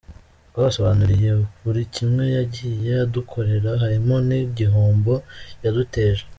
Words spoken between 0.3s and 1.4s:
Twabasobanuriye